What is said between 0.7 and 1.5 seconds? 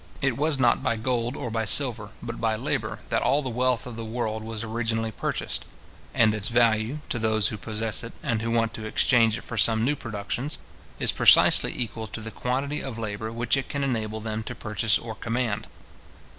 by gold